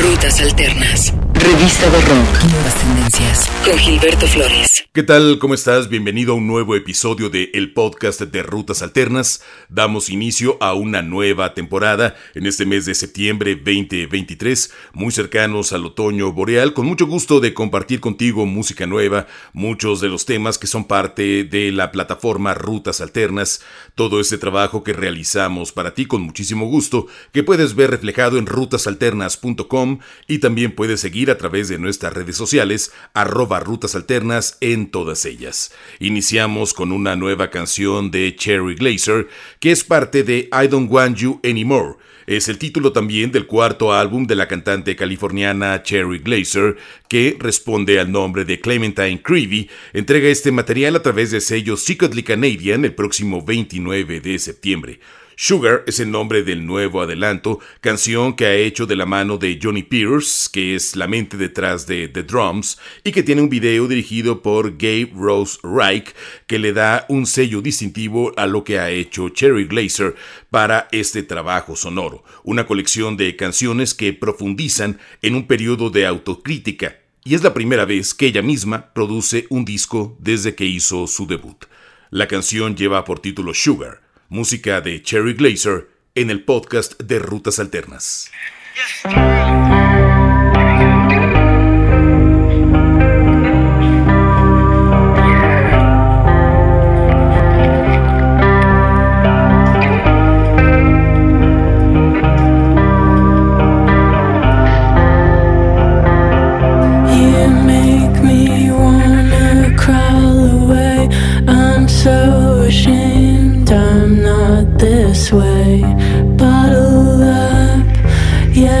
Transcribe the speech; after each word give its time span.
Rutas 0.00 0.40
Alternas. 0.40 1.12
Revista 1.34 1.90
de 1.90 2.00
Rock. 2.02 2.44
Nuevas 2.52 2.74
tendencias. 2.80 3.50
Con 3.64 3.76
Gilberto 3.78 4.26
Flores. 4.28 4.84
¿Qué 4.92 5.02
tal? 5.02 5.38
¿Cómo 5.38 5.54
estás? 5.54 5.88
Bienvenido 5.88 6.32
a 6.32 6.36
un 6.36 6.46
nuevo 6.46 6.74
episodio 6.74 7.30
de 7.30 7.50
El 7.54 7.72
Podcast 7.72 8.20
de 8.20 8.42
Rutas 8.42 8.82
Alternas. 8.82 9.42
Damos 9.68 10.08
inicio 10.08 10.56
a 10.60 10.74
una 10.74 11.02
nueva 11.02 11.54
temporada 11.54 12.16
en 12.34 12.46
este 12.46 12.64
mes 12.64 12.86
de 12.86 12.94
septiembre 12.94 13.54
2023, 13.54 14.72
muy 14.92 15.12
cercanos 15.12 15.72
al 15.72 15.86
otoño 15.86 16.32
boreal, 16.32 16.74
con 16.74 16.86
mucho 16.86 17.06
gusto 17.06 17.40
de 17.40 17.54
compartir 17.54 18.00
contigo 18.00 18.46
música 18.46 18.86
nueva, 18.86 19.26
muchos 19.52 20.00
de 20.00 20.08
los 20.08 20.26
temas 20.26 20.58
que 20.58 20.66
son 20.66 20.84
parte 20.84 21.44
de 21.44 21.70
la 21.70 21.92
plataforma 21.92 22.54
Rutas 22.54 23.00
Alternas, 23.00 23.62
todo 23.98 24.20
este 24.20 24.38
trabajo 24.38 24.84
que 24.84 24.92
realizamos 24.92 25.72
para 25.72 25.92
ti 25.92 26.06
con 26.06 26.22
muchísimo 26.22 26.66
gusto, 26.66 27.08
que 27.32 27.42
puedes 27.42 27.74
ver 27.74 27.90
reflejado 27.90 28.38
en 28.38 28.46
rutasalternas.com 28.46 29.98
y 30.28 30.38
también 30.38 30.70
puedes 30.70 31.00
seguir 31.00 31.32
a 31.32 31.36
través 31.36 31.68
de 31.68 31.80
nuestras 31.80 32.12
redes 32.12 32.36
sociales, 32.36 32.92
arroba 33.12 33.58
Rutas 33.58 33.96
Alternas 33.96 34.56
en 34.60 34.92
todas 34.92 35.24
ellas. 35.24 35.72
Iniciamos 35.98 36.74
con 36.74 36.92
una 36.92 37.16
nueva 37.16 37.50
canción 37.50 38.12
de 38.12 38.36
Cherry 38.36 38.76
Glazer, 38.76 39.26
que 39.58 39.72
es 39.72 39.82
parte 39.82 40.22
de 40.22 40.48
I 40.52 40.68
Don't 40.68 40.92
Want 40.92 41.16
You 41.16 41.40
Anymore. 41.42 41.96
Es 42.28 42.50
el 42.50 42.58
título 42.58 42.92
también 42.92 43.32
del 43.32 43.46
cuarto 43.46 43.94
álbum 43.94 44.26
de 44.26 44.34
la 44.34 44.46
cantante 44.46 44.94
californiana 44.94 45.82
Cherry 45.82 46.18
Glazer, 46.18 46.76
que 47.08 47.38
responde 47.40 47.98
al 47.98 48.12
nombre 48.12 48.44
de 48.44 48.60
Clementine 48.60 49.22
Creevy. 49.22 49.70
Entrega 49.94 50.28
este 50.28 50.52
material 50.52 50.94
a 50.96 51.02
través 51.02 51.30
de 51.30 51.40
sello 51.40 51.78
Secretly 51.78 52.22
Canadian 52.22 52.84
el 52.84 52.94
próximo 52.94 53.42
29 53.42 54.20
de 54.20 54.38
septiembre. 54.38 55.00
Sugar 55.40 55.84
es 55.86 56.00
el 56.00 56.10
nombre 56.10 56.42
del 56.42 56.66
nuevo 56.66 57.00
adelanto, 57.00 57.60
canción 57.80 58.34
que 58.34 58.46
ha 58.46 58.56
hecho 58.56 58.86
de 58.86 58.96
la 58.96 59.06
mano 59.06 59.38
de 59.38 59.56
Johnny 59.62 59.84
Pierce, 59.84 60.50
que 60.52 60.74
es 60.74 60.96
la 60.96 61.06
mente 61.06 61.36
detrás 61.36 61.86
de 61.86 62.08
The 62.08 62.24
Drums, 62.24 62.76
y 63.04 63.12
que 63.12 63.22
tiene 63.22 63.42
un 63.42 63.48
video 63.48 63.86
dirigido 63.86 64.42
por 64.42 64.72
Gabe 64.72 65.12
Rose 65.14 65.60
Reich, 65.62 66.12
que 66.48 66.58
le 66.58 66.72
da 66.72 67.06
un 67.08 67.24
sello 67.24 67.62
distintivo 67.62 68.32
a 68.36 68.48
lo 68.48 68.64
que 68.64 68.80
ha 68.80 68.90
hecho 68.90 69.28
Cherry 69.28 69.66
Glazer 69.66 70.16
para 70.50 70.88
este 70.90 71.22
trabajo 71.22 71.76
sonoro, 71.76 72.24
una 72.42 72.66
colección 72.66 73.16
de 73.16 73.36
canciones 73.36 73.94
que 73.94 74.12
profundizan 74.12 74.98
en 75.22 75.36
un 75.36 75.46
periodo 75.46 75.90
de 75.90 76.04
autocrítica, 76.04 76.96
y 77.22 77.36
es 77.36 77.44
la 77.44 77.54
primera 77.54 77.84
vez 77.84 78.12
que 78.12 78.26
ella 78.26 78.42
misma 78.42 78.92
produce 78.92 79.46
un 79.50 79.64
disco 79.64 80.16
desde 80.18 80.56
que 80.56 80.64
hizo 80.64 81.06
su 81.06 81.28
debut. 81.28 81.66
La 82.10 82.26
canción 82.26 82.74
lleva 82.74 83.04
por 83.04 83.20
título 83.20 83.54
Sugar, 83.54 84.07
música 84.28 84.80
de 84.80 85.02
Cherry 85.02 85.34
Glazer 85.34 85.88
en 86.14 86.30
el 86.30 86.44
podcast 86.44 87.00
de 87.00 87.18
Rutas 87.18 87.58
Alternas. 87.58 88.30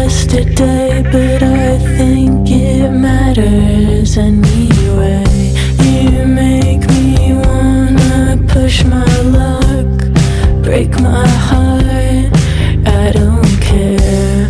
yesterday, 0.08 1.02
but 1.12 1.42
I 1.42 1.76
think 1.98 2.48
it 2.50 2.90
matters 2.90 4.16
anyway. 4.16 5.22
You 5.84 6.24
make 6.26 6.82
me 6.88 7.34
wanna 7.34 8.42
push 8.48 8.84
my 8.84 9.14
luck, 9.38 9.90
break 10.62 10.98
my 11.00 11.28
heart. 11.48 12.32
I 12.86 13.12
don't 13.12 13.54
care. 13.60 14.48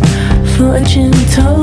Fortune 0.55 1.11
told. 1.35 1.58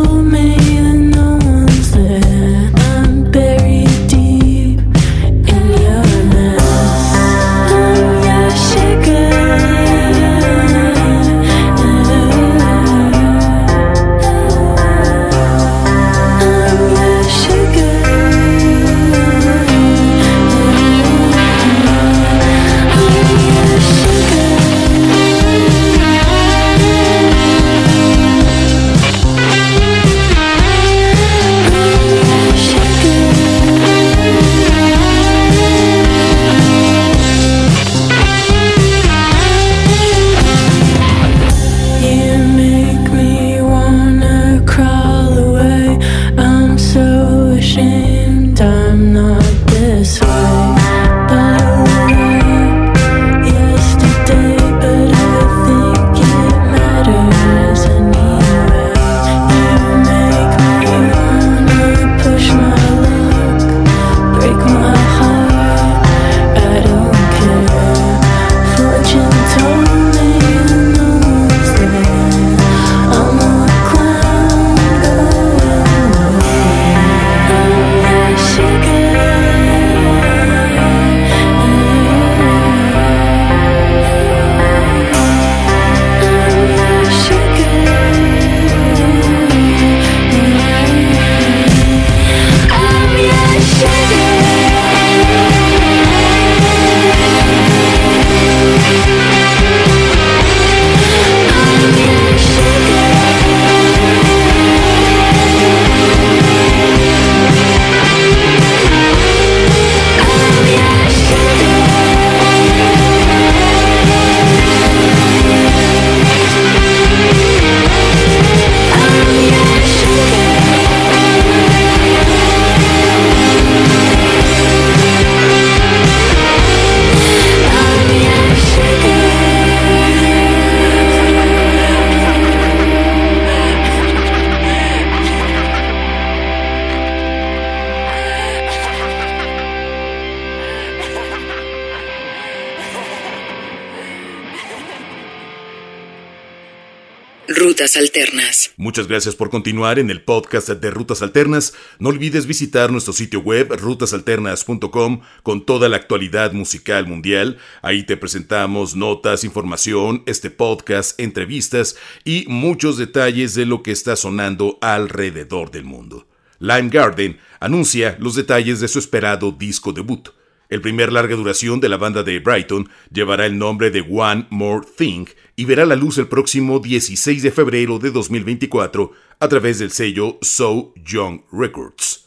Rutas 147.56 147.96
Alternas. 147.96 148.74
Muchas 148.76 149.08
gracias 149.08 149.34
por 149.34 149.48
continuar 149.48 149.98
en 149.98 150.10
el 150.10 150.20
podcast 150.20 150.68
de 150.68 150.90
Rutas 150.90 151.22
Alternas. 151.22 151.72
No 151.98 152.10
olvides 152.10 152.44
visitar 152.44 152.92
nuestro 152.92 153.14
sitio 153.14 153.40
web 153.40 153.72
rutasalternas.com 153.80 155.22
con 155.42 155.64
toda 155.64 155.88
la 155.88 155.96
actualidad 155.96 156.52
musical 156.52 157.06
mundial. 157.06 157.56
Ahí 157.80 158.02
te 158.02 158.18
presentamos 158.18 158.94
notas, 158.94 159.42
información, 159.42 160.22
este 160.26 160.50
podcast, 160.50 161.18
entrevistas 161.18 161.96
y 162.26 162.44
muchos 162.46 162.98
detalles 162.98 163.54
de 163.54 163.64
lo 163.64 163.82
que 163.82 163.92
está 163.92 164.16
sonando 164.16 164.76
alrededor 164.82 165.70
del 165.70 165.84
mundo. 165.84 166.28
Lime 166.58 166.90
Garden 166.90 167.38
anuncia 167.58 168.18
los 168.20 168.34
detalles 168.34 168.80
de 168.80 168.88
su 168.88 168.98
esperado 168.98 169.50
disco 169.50 169.94
debut. 169.94 170.28
El 170.68 170.80
primer 170.80 171.12
larga 171.12 171.36
duración 171.36 171.80
de 171.80 171.88
la 171.88 171.96
banda 171.96 172.22
de 172.22 172.40
Brighton 172.40 172.88
llevará 173.12 173.46
el 173.46 173.56
nombre 173.56 173.90
de 173.90 174.00
One 174.00 174.46
More 174.50 174.86
Thing 174.96 175.26
y 175.54 175.64
verá 175.64 175.86
la 175.86 175.94
luz 175.94 176.18
el 176.18 176.26
próximo 176.26 176.80
16 176.80 177.42
de 177.42 177.50
febrero 177.52 177.98
de 177.98 178.10
2024 178.10 179.12
a 179.38 179.48
través 179.48 179.78
del 179.78 179.92
sello 179.92 180.38
So 180.42 180.92
Young 180.96 181.42
Records. 181.52 182.26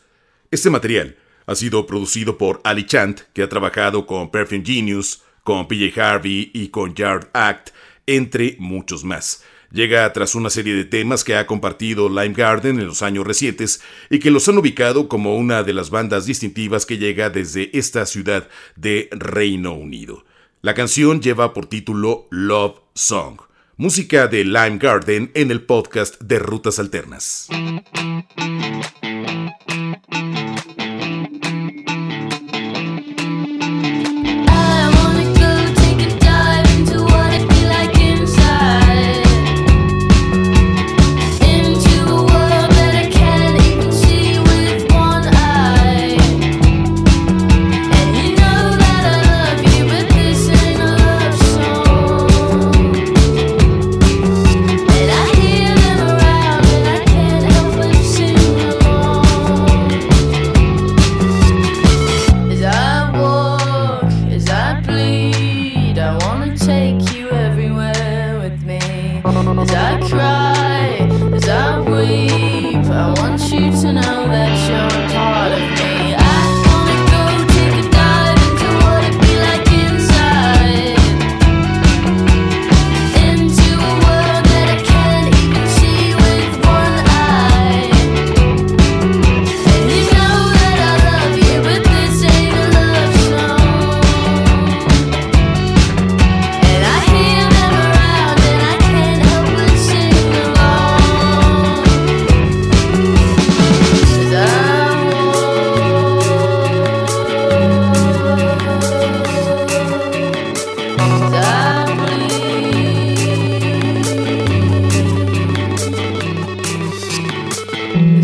Este 0.52 0.70
material 0.70 1.18
ha 1.46 1.56
sido 1.56 1.86
producido 1.86 2.38
por 2.38 2.62
Ali 2.64 2.86
Chant, 2.86 3.22
que 3.34 3.44
ha 3.44 3.50
trabajado 3.50 4.06
con 4.06 4.32
Perfume 4.32 4.64
Genius, 4.66 5.24
con 5.44 5.68
PJ 5.68 6.02
Harvey 6.02 6.52
y 6.54 6.70
con 6.70 6.96
Yard 6.96 7.30
Act, 7.34 7.72
entre 8.06 8.56
muchos 8.60 9.04
más 9.04 9.44
llega 9.72 10.12
tras 10.14 10.36
una 10.36 10.50
serie 10.50 10.74
de 10.74 10.86
temas 10.86 11.24
que 11.24 11.36
ha 11.36 11.48
compartido 11.48 12.10
Lime 12.10 12.34
Garden 12.34 12.80
en 12.80 12.88
los 12.88 13.02
años 13.02 13.26
recientes 13.26 13.82
y 14.10 14.20
que 14.20 14.32
los 14.32 14.48
han 14.48 14.58
ubicado 14.58 15.08
como 15.08 15.36
una 15.36 15.64
de 15.64 15.74
las 15.74 15.90
bandas 15.90 16.26
distintivas 16.26 16.86
que 16.86 16.98
llega 16.98 17.30
desde 17.30 17.78
esta 17.78 18.06
ciudad 18.06 18.48
de 18.76 19.10
Reino 19.12 19.74
Unido. 19.74 20.26
La 20.62 20.74
canción 20.74 21.22
lleva 21.22 21.54
por 21.54 21.68
título 21.68 22.28
Love 22.32 22.80
Song, 22.94 23.40
música 23.78 24.28
de 24.28 24.44
Lime 24.44 24.78
Garden 24.78 25.32
en 25.34 25.52
el 25.52 25.62
podcast 25.62 26.20
de 26.22 26.40
Rutas 26.40 26.80
Alternas. 26.80 27.48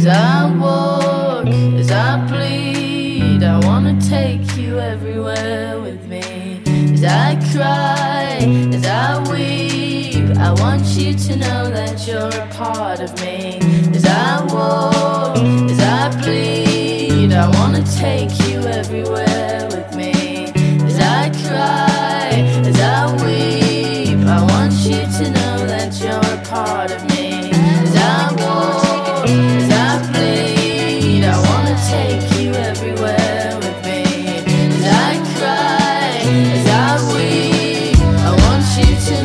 As 0.07 0.15
I 0.15 0.55
walk, 0.59 1.47
as 1.47 1.89
I 1.89 2.23
bleed, 2.27 3.41
I 3.41 3.57
wanna 3.65 3.99
take 3.99 4.55
you 4.55 4.77
everywhere 4.77 5.79
with 5.79 6.05
me. 6.07 6.61
As 6.93 7.03
I 7.03 7.33
cry, 7.51 8.37
as 8.71 8.85
I 8.85 9.17
weep, 9.31 10.37
I 10.37 10.51
want 10.61 10.85
you 10.95 11.15
to 11.15 11.35
know 11.37 11.71
that 11.71 12.05
you're 12.05 12.27
a 12.27 12.47
part 12.53 12.99
of 12.99 13.19
me. 13.19 13.24
you 38.77 38.83
to 38.83 39.24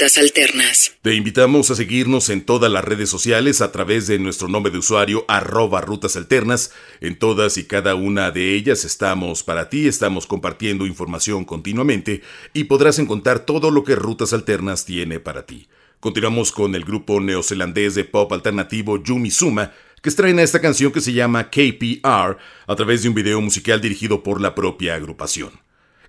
Alternas. 0.00 0.94
Te 1.02 1.14
invitamos 1.14 1.70
a 1.70 1.74
seguirnos 1.74 2.30
en 2.30 2.40
todas 2.40 2.72
las 2.72 2.82
redes 2.82 3.10
sociales 3.10 3.60
a 3.60 3.70
través 3.70 4.06
de 4.06 4.18
nuestro 4.18 4.48
nombre 4.48 4.72
de 4.72 4.78
usuario 4.78 5.26
arroba 5.28 5.82
Rutas 5.82 6.16
Alternas. 6.16 6.72
En 7.02 7.18
todas 7.18 7.58
y 7.58 7.64
cada 7.64 7.94
una 7.94 8.30
de 8.30 8.54
ellas 8.54 8.86
estamos 8.86 9.42
para 9.42 9.68
ti, 9.68 9.86
estamos 9.86 10.26
compartiendo 10.26 10.86
información 10.86 11.44
continuamente 11.44 12.22
y 12.54 12.64
podrás 12.64 12.98
encontrar 12.98 13.40
todo 13.40 13.70
lo 13.70 13.84
que 13.84 13.94
Rutas 13.94 14.32
Alternas 14.32 14.86
tiene 14.86 15.20
para 15.20 15.44
ti. 15.44 15.68
Continuamos 16.00 16.50
con 16.50 16.74
el 16.74 16.86
grupo 16.86 17.20
neozelandés 17.20 17.94
de 17.94 18.04
pop 18.04 18.32
alternativo 18.32 19.02
Yumi 19.02 19.30
Suma, 19.30 19.74
que 20.00 20.08
estrena 20.08 20.40
esta 20.40 20.62
canción 20.62 20.92
que 20.92 21.02
se 21.02 21.12
llama 21.12 21.50
KPR 21.50 22.38
a 22.66 22.74
través 22.74 23.02
de 23.02 23.10
un 23.10 23.14
video 23.14 23.42
musical 23.42 23.82
dirigido 23.82 24.22
por 24.22 24.40
la 24.40 24.54
propia 24.54 24.94
agrupación. 24.94 25.50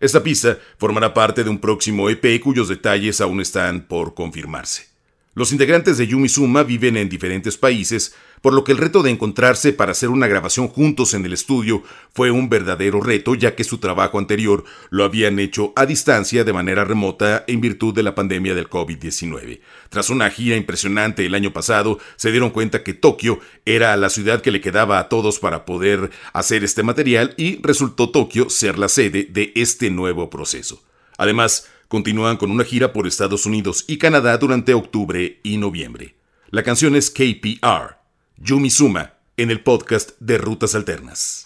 Esta 0.01 0.23
pista 0.23 0.57
formará 0.79 1.13
parte 1.13 1.43
de 1.43 1.49
un 1.51 1.59
próximo 1.59 2.09
EP 2.09 2.41
cuyos 2.41 2.67
detalles 2.67 3.21
aún 3.21 3.39
están 3.39 3.81
por 3.81 4.15
confirmarse. 4.15 4.87
Los 5.35 5.51
integrantes 5.51 5.97
de 5.97 6.07
Yumi 6.07 6.27
Suma 6.27 6.63
viven 6.63 6.97
en 6.97 7.07
diferentes 7.07 7.55
países, 7.55 8.15
por 8.41 8.53
lo 8.53 8.63
que 8.63 8.71
el 8.71 8.77
reto 8.77 9.03
de 9.03 9.11
encontrarse 9.11 9.71
para 9.71 9.91
hacer 9.91 10.09
una 10.09 10.27
grabación 10.27 10.67
juntos 10.67 11.13
en 11.13 11.25
el 11.25 11.33
estudio 11.33 11.83
fue 12.13 12.31
un 12.31 12.49
verdadero 12.49 13.01
reto, 13.01 13.35
ya 13.35 13.55
que 13.55 13.63
su 13.63 13.77
trabajo 13.77 14.19
anterior 14.19 14.63
lo 14.89 15.03
habían 15.03 15.39
hecho 15.39 15.73
a 15.75 15.85
distancia 15.85 16.43
de 16.43 16.53
manera 16.53 16.83
remota 16.83 17.43
en 17.47 17.61
virtud 17.61 17.93
de 17.93 18.03
la 18.03 18.15
pandemia 18.15 18.55
del 18.55 18.69
COVID-19. 18.69 19.61
Tras 19.89 20.09
una 20.09 20.29
gira 20.29 20.55
impresionante 20.55 21.25
el 21.25 21.35
año 21.35 21.53
pasado, 21.53 21.99
se 22.15 22.31
dieron 22.31 22.49
cuenta 22.49 22.83
que 22.83 22.93
Tokio 22.93 23.39
era 23.65 23.95
la 23.95 24.09
ciudad 24.09 24.41
que 24.41 24.51
le 24.51 24.61
quedaba 24.61 24.99
a 24.99 25.07
todos 25.07 25.39
para 25.39 25.65
poder 25.65 26.09
hacer 26.33 26.63
este 26.63 26.83
material 26.83 27.33
y 27.37 27.61
resultó 27.61 28.09
Tokio 28.09 28.49
ser 28.49 28.79
la 28.79 28.89
sede 28.89 29.27
de 29.29 29.51
este 29.55 29.91
nuevo 29.91 30.29
proceso. 30.29 30.83
Además, 31.17 31.67
continúan 31.87 32.37
con 32.37 32.49
una 32.49 32.63
gira 32.63 32.93
por 32.93 33.05
Estados 33.05 33.45
Unidos 33.45 33.85
y 33.87 33.97
Canadá 33.97 34.37
durante 34.37 34.73
octubre 34.73 35.39
y 35.43 35.57
noviembre. 35.57 36.15
La 36.49 36.63
canción 36.63 36.95
es 36.95 37.11
KPR, 37.11 38.00
Yumi 38.43 38.71
Suma, 38.71 39.13
en 39.37 39.51
el 39.51 39.61
podcast 39.61 40.13
de 40.19 40.39
Rutas 40.39 40.73
Alternas. 40.73 41.45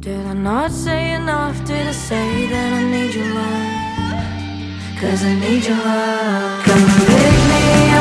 Did 0.00 0.26
I 0.26 0.32
not 0.32 0.70
say 0.70 1.12
enough? 1.12 1.62
Did 1.66 1.86
I 1.86 1.92
say 1.92 2.46
that 2.46 2.72
I 2.72 2.82
need 2.92 3.14
your 3.14 3.28
love? 3.34 4.98
Cause 5.00 5.22
I 5.22 5.34
need 5.34 5.64
your 5.66 5.76
love. 5.76 6.64
Come 6.64 6.86
pick 7.08 7.36
me 7.50 7.64
up 7.90 7.93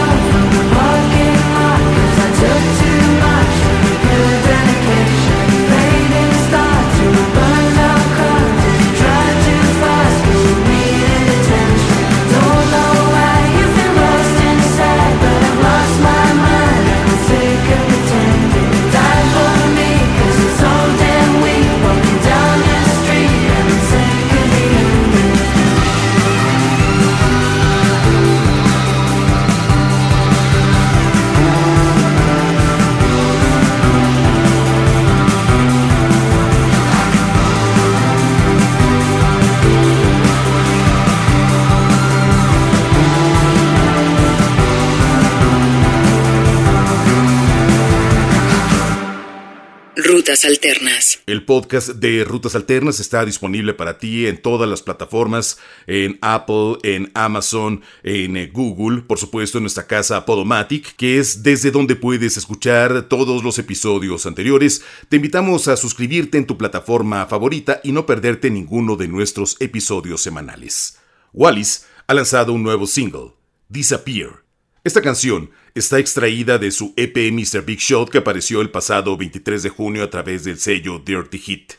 Alternas. 50.34 51.20
El 51.28 51.46
podcast 51.46 51.90
de 51.90 52.24
Rutas 52.24 52.56
Alternas 52.56 53.00
está 53.00 53.24
disponible 53.24 53.76
para 53.76 54.00
ti 54.00 54.26
en 54.26 54.42
todas 54.42 54.68
las 54.68 54.82
plataformas, 54.82 55.60
en 55.86 56.18
Apple, 56.22 56.78
en 56.82 57.12
Amazon, 57.14 57.84
en 58.02 58.36
eh, 58.36 58.50
Google, 58.52 59.04
por 59.04 59.20
supuesto 59.20 59.60
en 59.60 59.66
nuestra 59.66 59.86
casa 59.86 60.26
Podomatic, 60.26 60.96
que 60.96 61.20
es 61.20 61.44
desde 61.44 61.70
donde 61.70 61.96
puedes 61.96 62.36
escuchar 62.36 63.04
todos 63.04 63.44
los 63.44 63.60
episodios 63.60 64.26
anteriores. 64.26 64.84
Te 65.08 65.18
invitamos 65.18 65.68
a 65.68 65.78
suscribirte 65.78 66.40
en 66.40 66.48
tu 66.48 66.58
plataforma 66.58 67.28
favorita 67.28 67.80
y 67.84 67.92
no 67.92 68.08
perderte 68.08 68.50
ninguno 68.50 68.96
de 68.96 69.08
nuestros 69.08 69.56
episodios 69.60 70.22
semanales. 70.22 70.98
Wallis 71.32 71.86
ha 72.08 72.14
lanzado 72.16 72.54
un 72.54 72.64
nuevo 72.64 72.88
single, 72.88 73.34
Disappear. 73.70 74.43
Esta 74.86 75.02
canción 75.02 75.50
está 75.76 75.98
extraída 75.98 76.58
de 76.58 76.70
su 76.70 76.94
EP 76.98 77.16
Mr. 77.32 77.64
Big 77.64 77.80
Shot 77.80 78.10
que 78.10 78.18
apareció 78.18 78.60
el 78.60 78.70
pasado 78.70 79.16
23 79.16 79.64
de 79.64 79.70
junio 79.70 80.04
a 80.04 80.10
través 80.10 80.44
del 80.44 80.60
sello 80.60 81.00
Dirty 81.00 81.38
Hit. 81.38 81.74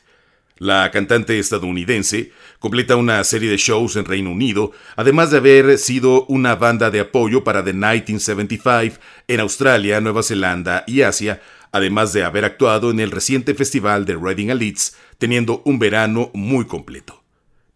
La 0.57 0.91
cantante 0.91 1.39
estadounidense 1.39 2.33
completa 2.59 2.97
una 2.97 3.23
serie 3.25 3.51
de 3.51 3.59
shows 3.59 3.97
en 3.97 4.07
Reino 4.07 4.31
Unido, 4.31 4.73
además 4.97 5.31
de 5.31 5.37
haber 5.37 5.77
sido 5.77 6.25
una 6.29 6.55
banda 6.55 6.91
de 6.91 7.01
apoyo 7.01 7.45
para 7.45 7.63
The 7.63 7.75
1975 7.75 8.99
en 9.29 9.41
Australia, 9.41 10.01
Nueva 10.01 10.23
Zelanda 10.23 10.83
y 10.87 11.03
Asia, 11.03 11.43
además 11.73 12.15
de 12.15 12.25
haber 12.25 12.47
actuado 12.47 12.91
en 12.91 13.01
el 13.01 13.11
reciente 13.11 13.55
festival 13.55 14.07
de 14.07 14.17
Reading 14.17 14.49
a 14.49 14.55
Leeds, 14.55 14.97
teniendo 15.19 15.61
un 15.67 15.79
verano 15.79 16.31
muy 16.33 16.65
completo. 16.65 17.23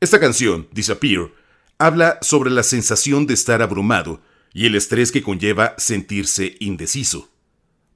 Esta 0.01 0.19
canción, 0.19 0.69
Disappear, 0.73 1.29
habla 1.77 2.19
sobre 2.23 2.49
la 2.49 2.63
sensación 2.63 3.27
de 3.27 3.35
estar 3.35 3.61
abrumado 3.61 4.23
y 4.53 4.67
el 4.67 4.75
estrés 4.75 5.13
que 5.13 5.23
conlleva 5.23 5.75
sentirse 5.79 6.57
indeciso. 6.61 7.31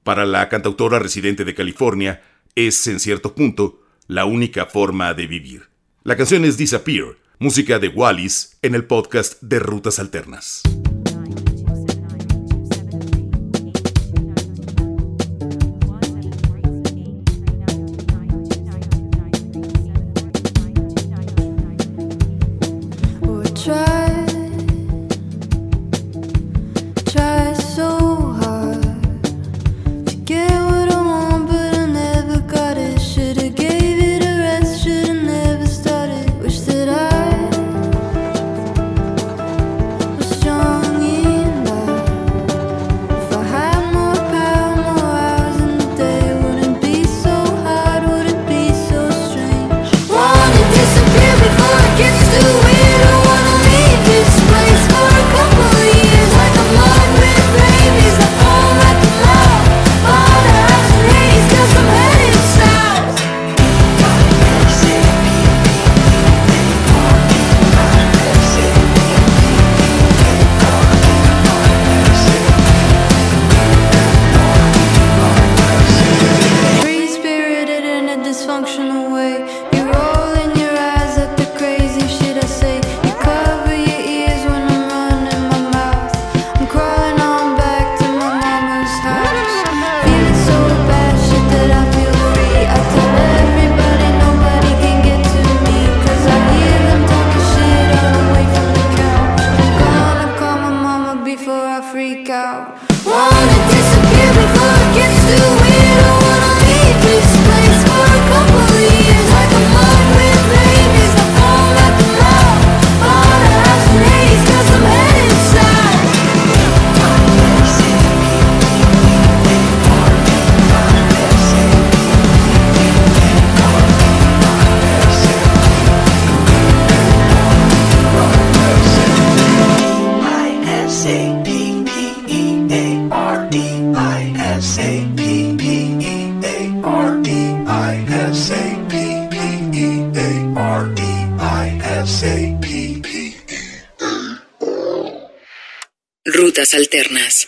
Para 0.03 0.25
la 0.25 0.49
cantautora 0.49 0.99
residente 0.99 1.45
de 1.45 1.55
California, 1.55 2.21
es, 2.55 2.85
en 2.87 2.99
cierto 2.99 3.35
punto, 3.35 3.81
la 4.07 4.25
única 4.25 4.65
forma 4.65 5.13
de 5.13 5.27
vivir. 5.27 5.69
La 6.03 6.17
canción 6.17 6.45
es 6.45 6.57
Disappear, 6.57 7.17
música 7.39 7.79
de 7.79 7.87
Wallis 7.87 8.57
en 8.61 8.75
el 8.75 8.85
podcast 8.85 9.41
de 9.41 9.59
Rutas 9.59 9.99
Alternas. 9.99 10.63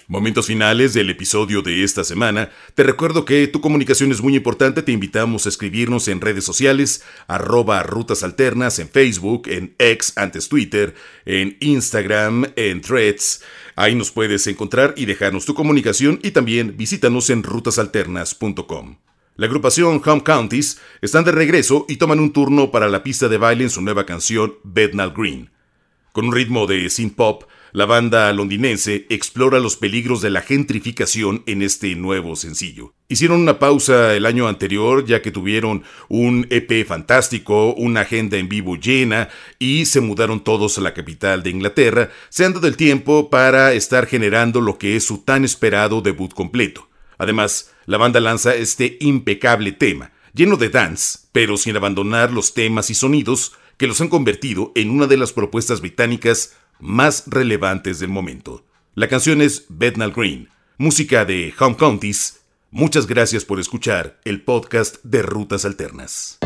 Momentos 0.08 0.48
finales 0.48 0.94
del 0.94 1.10
episodio 1.10 1.62
de 1.62 1.84
esta 1.84 2.04
semana. 2.04 2.50
Te 2.74 2.84
recuerdo 2.84 3.24
que 3.24 3.48
tu 3.48 3.62
comunicación 3.62 4.12
es 4.12 4.22
muy 4.22 4.36
importante. 4.36 4.82
Te 4.82 4.92
invitamos 4.92 5.46
a 5.46 5.50
escribirnos 5.50 6.08
en 6.08 6.22
redes 6.22 6.44
sociales, 6.44 7.04
arroba 7.28 7.84
Rutas 7.84 8.24
Alternas, 8.24 8.80
en 8.80 8.89
Facebook, 8.89 9.48
en 9.48 9.76
X, 9.78 10.13
antes 10.15 10.50
Twitter, 10.50 10.96
en 11.26 11.56
Instagram, 11.60 12.48
en 12.56 12.82
Threads. 12.82 13.44
Ahí 13.76 13.94
nos 13.94 14.12
puedes 14.12 14.48
encontrar 14.48 14.96
y 14.98 15.06
dejarnos 15.06 15.46
tu 15.46 15.54
comunicación 15.54 16.20
y 16.24 16.32
también 16.32 16.76
visítanos 16.76 17.30
en 17.30 17.44
rutasalternas.com. 17.44 18.98
La 19.36 19.48
agrupación 19.48 20.02
Home 20.04 20.24
Counties 20.24 20.80
están 21.02 21.26
de 21.26 21.32
regreso 21.32 21.86
y 21.89 21.98
toman 21.98 22.20
un 22.20 22.32
turno 22.32 22.72
para 22.72 22.88
la 22.88 23.04
pista 23.04 23.28
de 23.28 23.38
baile 23.38 23.65
en 23.65 23.70
su 23.70 23.82
nueva 23.82 24.06
canción 24.06 24.56
Bednall 24.63 25.13
Green. 25.15 25.52
Con 26.13 26.28
un 26.28 26.34
ritmo 26.34 26.65
de 26.65 26.89
synth 26.89 27.15
pop, 27.15 27.44
la 27.76 27.86
banda 27.86 28.32
londinense 28.32 29.06
explora 29.10 29.60
los 29.60 29.76
peligros 29.76 30.22
de 30.22 30.30
la 30.30 30.42
gentrificación 30.42 31.44
en 31.46 31.62
este 31.62 31.94
nuevo 31.96 32.38
sencillo. 32.38 32.94
Hicieron 33.10 33.42
una 33.42 33.60
pausa 33.60 34.16
el 34.16 34.26
año 34.26 34.48
anterior 34.48 35.06
ya 35.06 35.22
que 35.22 35.30
tuvieron 35.30 35.84
un 36.08 36.48
EP 36.52 36.88
fantástico, 36.88 37.74
una 37.74 38.02
agenda 38.02 38.38
en 38.38 38.48
vivo 38.48 38.78
llena 38.78 39.28
y 39.60 39.88
se 39.88 40.00
mudaron 40.00 40.42
todos 40.42 40.78
a 40.78 40.82
la 40.82 40.94
capital 40.94 41.44
de 41.44 41.50
Inglaterra, 41.50 42.12
se 42.30 42.46
han 42.46 42.54
dado 42.54 42.68
el 42.68 42.78
tiempo 42.78 43.30
para 43.30 43.74
estar 43.74 44.08
generando 44.08 44.62
lo 44.62 44.78
que 44.78 44.96
es 44.96 45.06
su 45.06 45.18
tan 45.24 45.44
esperado 45.44 46.00
debut 46.00 46.34
completo. 46.34 46.88
Además, 47.18 47.74
la 47.88 47.98
banda 47.98 48.22
lanza 48.22 48.56
este 48.56 48.96
impecable 49.02 49.74
tema, 49.74 50.14
lleno 50.34 50.56
de 50.56 50.70
dance, 50.70 51.20
pero 51.34 51.58
sin 51.58 51.76
abandonar 51.76 52.32
los 52.32 52.54
temas 52.54 52.90
y 52.90 52.96
sonidos 52.96 53.52
que 53.76 53.88
los 53.88 54.00
han 54.00 54.08
convertido 54.08 54.72
en 54.76 54.90
una 54.90 55.08
de 55.08 55.18
las 55.18 55.34
propuestas 55.34 55.82
británicas 55.82 56.56
más 56.80 57.24
relevantes 57.28 58.00
del 58.00 58.10
momento. 58.10 58.66
La 58.94 59.08
canción 59.08 59.42
es 59.42 59.66
Bethnal 59.70 60.12
Green, 60.12 60.50
música 60.78 61.26
de 61.26 61.54
Home 61.60 61.76
Counties. 61.76 62.42
Muchas 62.72 63.08
gracias 63.08 63.46
por 63.46 63.60
escuchar 63.60 64.20
el 64.26 64.42
podcast 64.42 64.98
de 65.04 65.22
Rutas 65.22 65.66
Alternas. 65.66 66.40